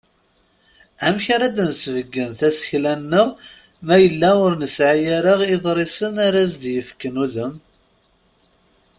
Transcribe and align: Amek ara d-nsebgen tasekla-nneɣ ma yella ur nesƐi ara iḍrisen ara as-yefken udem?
Amek 1.07 1.25
ara 1.35 1.47
d-nsebgen 1.55 2.31
tasekla-nneɣ 2.39 3.29
ma 3.85 3.95
yella 4.03 4.31
ur 4.45 4.53
nesƐi 4.61 5.05
ara 5.17 5.33
iḍrisen 5.55 6.15
ara 6.27 6.39
as-yefken 6.45 7.15
udem? 7.23 7.53